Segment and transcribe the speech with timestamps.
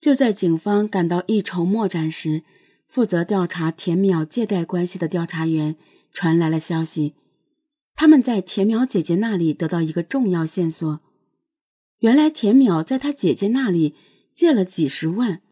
[0.00, 2.42] 就在警方感到一筹莫展时，
[2.88, 5.76] 负责调查田淼借贷关系的调查员
[6.12, 7.14] 传来了消息，
[7.94, 11.00] 他们在田淼姐姐那里得到一个重要线索：
[11.98, 13.94] 原来田淼在他姐姐那里
[14.34, 15.42] 借了几十万，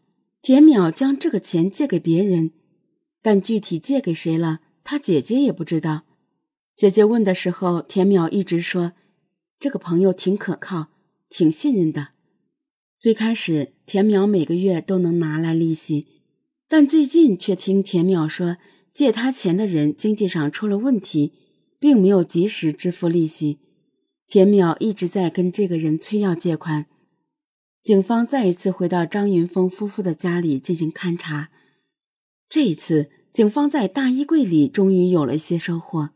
[0.41, 2.51] 田淼将这个钱借给别人，
[3.21, 6.01] 但具体借给谁了，他姐姐也不知道。
[6.75, 8.93] 姐姐问的时候，田淼一直说
[9.59, 10.87] 这个朋友挺可靠，
[11.29, 12.09] 挺信任的。
[12.99, 16.05] 最开始，田淼每个月都能拿来利息。
[16.67, 18.57] 但最近却听田淼说，
[18.91, 21.31] 借他钱的人经济上出了问题，
[21.79, 23.59] 并没有及时支付利息。
[24.27, 26.87] 田淼一直在跟这个人催要借款。
[27.81, 31.49] 警方再一次回到张云峰夫妇的家里进行勘查。
[32.49, 36.09] 这一次，警方在大衣柜里终于有了一些收获。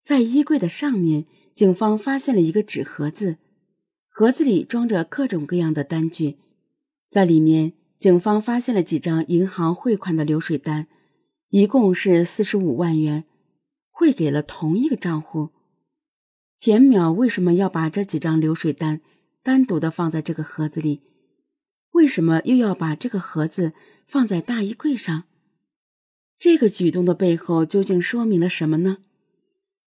[0.00, 3.38] 在衣柜的上面，警方发现了一个纸盒子，
[4.18, 6.38] 盒子里装着各种各样的单据，
[7.08, 7.74] 在里面。
[8.00, 10.88] 警方发现了几张银行汇款的流水单，
[11.50, 13.26] 一共是四十五万元，
[13.92, 15.50] 汇给了同一个账户。
[16.58, 19.00] 田淼为什么要把这几张流水单
[19.44, 21.02] 单独的放在这个盒子里？
[21.92, 23.72] 为什么又要把这个盒子
[24.08, 25.26] 放在大衣柜上？
[26.40, 28.98] 这个举动的背后究竟说明了什么呢？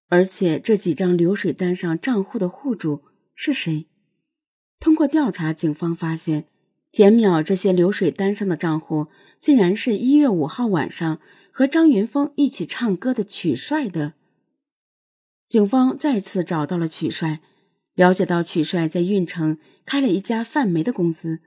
[0.07, 3.01] 而且这几张流水单上账户的户主
[3.35, 3.87] 是谁？
[4.81, 6.47] 通过调查，警方发现。
[6.91, 9.07] 田淼这些流水单上的账户，
[9.39, 14.15] 竟然是一月五号晚上和张云峰一起唱歌的曲帅的。
[15.47, 17.39] 警方再次找到了曲帅，
[17.93, 21.39] 了解到曲帅在运城开了一家贩煤的公司，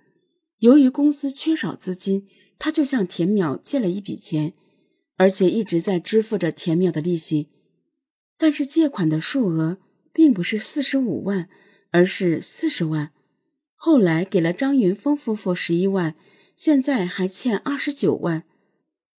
[0.60, 2.26] 由于公司缺少资金，
[2.58, 4.54] 他就向田淼借了一笔钱，
[5.16, 7.50] 而且一直在支付着田淼的利息。
[8.38, 9.78] 但是借款的数额
[10.12, 11.50] 并不是四十五万，
[11.90, 13.10] 而是四十万。
[13.86, 16.14] 后来给了张云峰夫妇十一万，
[16.56, 18.44] 现在还欠二十九万。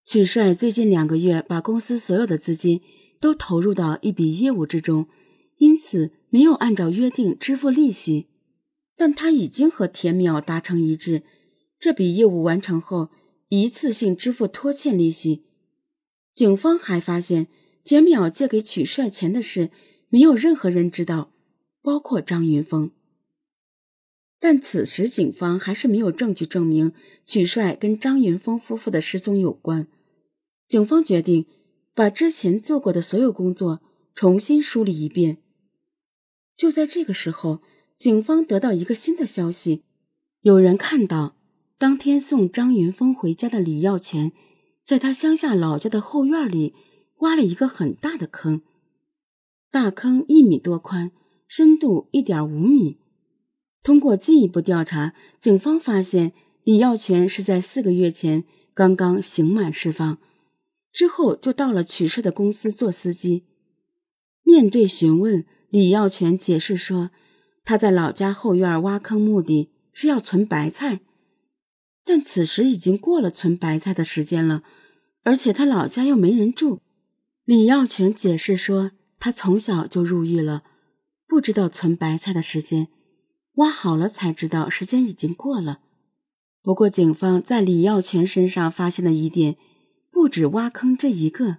[0.03, 2.81] 曲帅最近两个月把公司所有的资金
[3.19, 5.05] 都投入到一笔业务之中，
[5.59, 8.25] 因此没有按照约定支付利息。
[8.97, 11.21] 但他已经和田淼达成一致，
[11.79, 13.09] 这笔业务完成后
[13.49, 15.43] 一次性支付拖欠利息。
[16.33, 17.45] 警方还发现，
[17.83, 19.69] 田淼借给曲帅钱的事
[20.09, 21.29] 没有任何人知道，
[21.83, 22.89] 包括张云峰。
[24.47, 26.93] 但此时，警方还是没有证据证明
[27.25, 29.87] 曲帅跟张云峰夫妇的失踪有关。
[30.67, 31.47] 警方决定
[31.95, 33.81] 把之前做过的所有工作
[34.13, 35.39] 重新梳理一遍。
[36.55, 37.63] 就在这个时候，
[37.97, 39.81] 警方得到一个新的消息：
[40.41, 41.35] 有人看到
[41.79, 44.31] 当天送张云峰回家的李耀全，
[44.83, 46.75] 在他乡下老家的后院里
[47.21, 48.61] 挖了一个很大的坑，
[49.71, 51.11] 大坑一米多宽，
[51.47, 52.99] 深度一点五米。
[53.85, 60.17] 通过进一步调查，警方发现李耀全是在四个月前刚刚刑满释放，
[60.91, 63.45] 之后就到了曲帅的公司做司机。
[64.41, 67.11] 面对询问，李耀全解释说，
[67.63, 71.01] 他在老家后院挖坑，目的是要存白菜，
[72.03, 74.63] 但此时已经过了存白菜的时间了，
[75.21, 76.81] 而且他老家又没人住。
[77.43, 80.63] 李耀全解释说，他从小就入狱了，
[81.27, 82.87] 不知道存白菜的时间。
[83.55, 85.79] 挖好了才知道时间已经过了。
[86.61, 89.55] 不过，警方在李耀全身上发现的疑点
[90.11, 91.57] 不止挖坑这一个。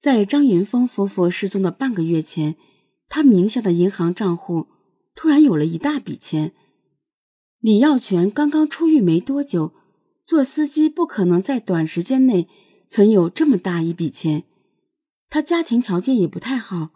[0.00, 2.56] 在张云峰夫妇失踪的半个月前，
[3.08, 4.66] 他名下的银行账户
[5.14, 6.52] 突然有了一大笔钱。
[7.60, 9.72] 李耀全刚刚出狱没多久，
[10.26, 12.48] 做司机不可能在短时间内
[12.88, 14.42] 存有这么大一笔钱。
[15.30, 16.90] 他家庭条件也不太好。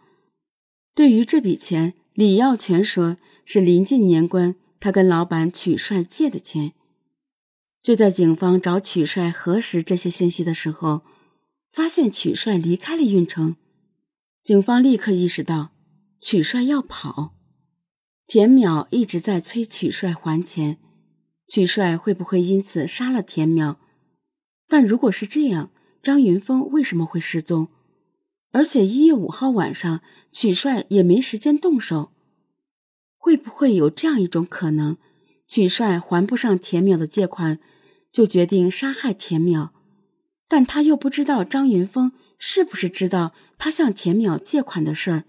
[0.93, 3.15] 对于这笔钱，李耀全说。
[3.49, 6.73] 是临近年关，他跟老板曲帅借的钱。
[7.81, 11.03] 就在警方找曲帅核实这些信息的时候，
[11.71, 13.55] 发现曲帅离开了运城。
[14.43, 15.69] 警方立刻意识到
[16.19, 17.37] 曲帅要跑。
[18.27, 20.77] 田淼一直在催曲帅还钱，
[21.47, 23.77] 曲帅会不会因此杀了田淼？
[24.67, 25.71] 但如果是这样，
[26.03, 27.69] 张云峰为什么会失踪？
[28.51, 30.01] 而且一月五号晚上，
[30.31, 32.11] 曲帅也没时间动手。
[33.17, 34.97] 会不会有这样一种可能，
[35.47, 37.59] 曲帅还不上田淼的借款，
[38.11, 39.71] 就决定杀害田淼，
[40.47, 45.25] 但他又不知道张云峰是不是知道他向田淼借款的事儿，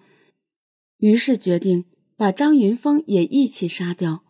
[0.99, 1.87] 于是决定
[2.17, 4.23] 把张云峰也一起杀掉。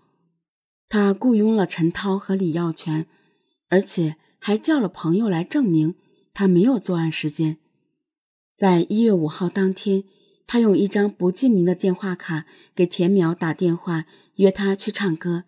[0.88, 3.06] 他雇佣了陈涛和李耀全，
[3.68, 5.96] 而且还叫了朋友来证明
[6.32, 7.58] 他没有作案时间。
[8.58, 10.02] 在一月五号当天。
[10.50, 14.06] 他用一张不记名的电话卡给田淼打电话，
[14.36, 15.44] 约他去唱歌，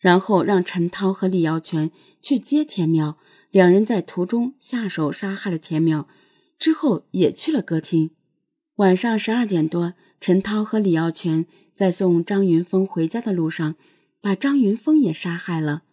[0.00, 3.14] 然后让陈涛和李耀全去接田淼。
[3.52, 6.06] 两人在途中下手杀害了田淼，
[6.58, 8.10] 之后也去了歌厅。
[8.76, 13.76] 晚上十二点多，陈涛和李耀全在送张云峰回家的路上，
[14.20, 15.84] 把张云峰也杀害了。